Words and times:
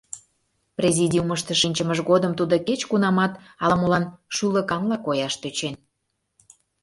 Президиумышто 0.77 1.53
шинчымыж 1.61 1.99
годым 2.09 2.31
тудо 2.39 2.55
кеч 2.67 2.81
кунамат 2.89 3.33
ала 3.63 3.75
молан 3.81 4.03
шӱлыканла 4.35 4.97
кояш 5.05 5.33
тӧчен. 5.41 5.75